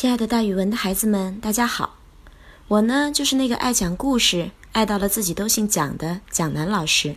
[0.00, 1.98] 亲爱的，大语文的孩子们，大家好！
[2.68, 7.16] 我呢，就是那个爱讲故事、爱到了自己都姓蒋的蒋楠老师。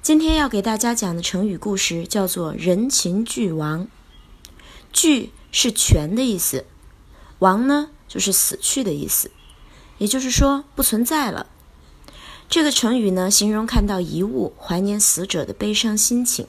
[0.00, 3.86] 今天要给大家讲的成语故事叫做“人情俱亡”。
[4.94, 6.64] 俱是全的意思，
[7.40, 9.30] 亡呢就是死去的意思，
[9.98, 11.48] 也就是说不存在了。
[12.48, 16.46] 这个成语呢，形容看到遗物、怀念死者的悲伤心情。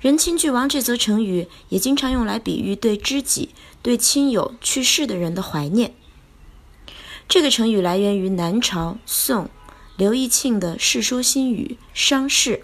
[0.00, 3.50] 人亲俱亡这则成语也经常用来比喻对知己、
[3.82, 5.94] 对亲友去世的人的怀念。
[7.28, 9.50] 这个成语来源于南朝宋
[9.96, 12.56] 刘义庆的《世说新语·伤逝》，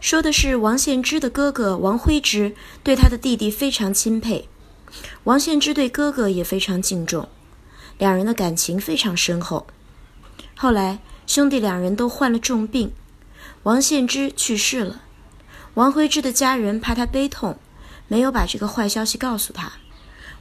[0.00, 4.48] 说的是王献之的哥哥王徽之对他的弟弟非常钦佩，
[5.22, 7.28] 王献之对哥哥也非常敬重，
[7.98, 9.68] 两人的感情非常深厚。
[10.56, 12.90] 后来兄弟两人都患了重病，
[13.62, 15.02] 王献之去世了。
[15.78, 17.56] 王徽之的家人怕他悲痛，
[18.08, 19.74] 没有把这个坏消息告诉他。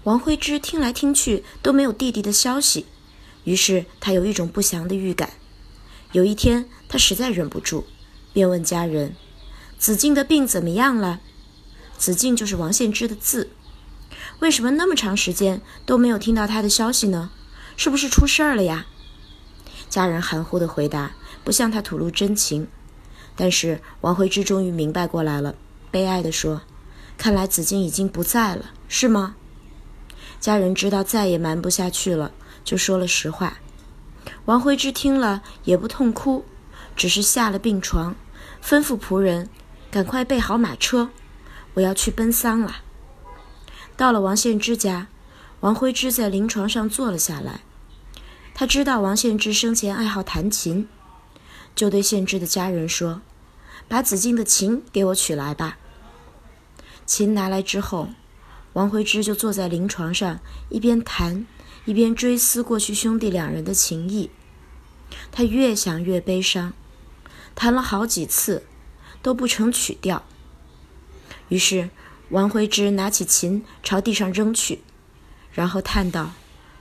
[0.01, 2.87] 王徽之听来听去都没有弟弟的消息，
[3.43, 5.29] 于是他有一种不祥的预感。
[6.11, 7.85] 有一天，他实在忍不住，
[8.33, 9.15] 便问家人
[9.77, 11.19] ：“子敬的病怎么样了？”
[11.99, 13.51] 子敬就是王献之的字。
[14.39, 17.29] 为什么那么长时间都没有听到他的消息呢？
[17.75, 18.87] 是不是出事儿了呀？
[19.87, 21.11] 家人含糊的回答，
[21.43, 22.67] 不向他吐露真情。
[23.37, 25.55] 但是王徽之终于明白过来了，
[25.91, 26.63] 悲哀地说
[27.17, 29.35] ：“看来子敬已经不在了，是吗？”
[30.41, 32.31] 家人知道再也瞒不下去了，
[32.65, 33.59] 就说了实话。
[34.45, 36.43] 王徽之听了也不痛哭，
[36.95, 38.15] 只是下了病床，
[38.63, 39.49] 吩咐仆人
[39.91, 41.09] 赶快备好马车，
[41.75, 42.77] 我要去奔丧了。
[43.95, 45.07] 到了王献之家，
[45.59, 47.61] 王徽之在灵床上坐了下来。
[48.53, 50.87] 他知道王献之生前爱好弹琴。
[51.77, 53.21] 就对献之的家人说
[53.87, 55.77] ：“把子敬的琴给我取来吧。”
[57.05, 58.09] 琴拿来之后，
[58.73, 60.39] 王徽之就坐在灵床上，
[60.69, 61.45] 一边弹，
[61.85, 64.31] 一边追思过去兄弟两人的情谊。
[65.31, 66.73] 他越想越悲伤，
[67.53, 68.63] 弹了好几次，
[69.21, 70.25] 都不成曲调。
[71.49, 71.91] 于是，
[72.29, 74.81] 王徽之拿起琴朝地上扔去，
[75.53, 76.31] 然后叹道：“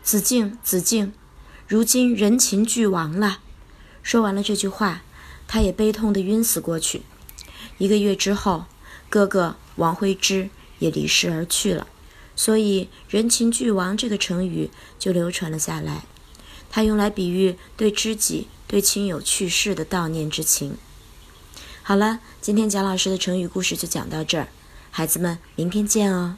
[0.03, 1.13] 子敬，子敬，
[1.69, 3.41] 如今人情俱亡了。”
[4.07, 5.03] 说完了这句话，
[5.49, 7.03] 他也悲痛的晕死过去。
[7.79, 8.67] 一个月之后，
[9.11, 11.89] 哥哥王徽之也离世而去了，
[12.37, 16.05] 所以“人情俱亡”这个成语就流传了下来。
[16.71, 20.77] 它用来比喻对知己、对亲友去世的悼念之情。
[21.83, 24.47] 好了，今天蒋老师的成语故事就讲到这儿，
[24.93, 26.37] 孩子们，明天见哦。